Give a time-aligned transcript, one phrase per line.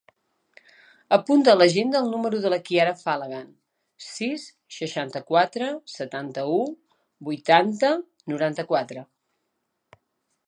[1.17, 3.45] Apunta a l'agenda el número de la Chiara Falagan:
[4.05, 4.45] sis,
[4.77, 5.67] seixanta-quatre,
[5.99, 6.57] setanta-u,
[7.29, 7.95] vuitanta,
[8.33, 9.05] noranta-quatre.